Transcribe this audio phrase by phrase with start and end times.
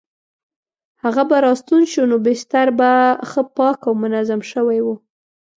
[1.03, 2.91] هغه به راستون شو نو بستر به
[3.29, 4.95] ښه پاک او منظم شوی وو.